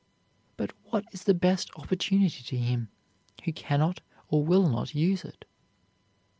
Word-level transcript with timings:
But 0.57 0.71
what 0.85 1.05
is 1.11 1.25
the 1.25 1.33
best 1.35 1.69
opportunity 1.75 2.41
to 2.41 2.57
him 2.57 2.89
who 3.43 3.53
cannot 3.53 4.01
or 4.29 4.43
will 4.43 4.67
not 4.67 4.95
use 4.95 5.23
it? 5.23 5.45